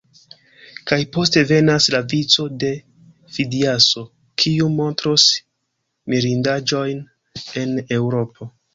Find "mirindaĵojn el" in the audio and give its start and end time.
6.15-7.81